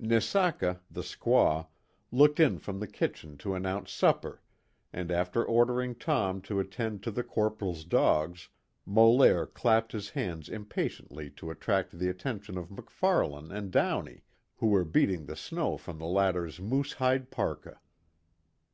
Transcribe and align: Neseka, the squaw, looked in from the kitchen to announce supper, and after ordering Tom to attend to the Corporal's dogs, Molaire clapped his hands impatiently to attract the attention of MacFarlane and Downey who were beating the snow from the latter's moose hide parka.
Neseka, 0.00 0.80
the 0.90 1.02
squaw, 1.02 1.66
looked 2.10 2.40
in 2.40 2.58
from 2.58 2.80
the 2.80 2.86
kitchen 2.86 3.36
to 3.36 3.54
announce 3.54 3.92
supper, 3.92 4.40
and 4.90 5.10
after 5.10 5.44
ordering 5.44 5.94
Tom 5.94 6.40
to 6.40 6.60
attend 6.60 7.02
to 7.02 7.10
the 7.10 7.22
Corporal's 7.22 7.84
dogs, 7.84 8.48
Molaire 8.86 9.44
clapped 9.44 9.92
his 9.92 10.08
hands 10.08 10.48
impatiently 10.48 11.28
to 11.32 11.50
attract 11.50 11.98
the 11.98 12.08
attention 12.08 12.56
of 12.56 12.70
MacFarlane 12.70 13.52
and 13.52 13.70
Downey 13.70 14.22
who 14.56 14.68
were 14.68 14.86
beating 14.86 15.26
the 15.26 15.36
snow 15.36 15.76
from 15.76 15.98
the 15.98 16.06
latter's 16.06 16.58
moose 16.58 16.94
hide 16.94 17.30
parka. 17.30 17.78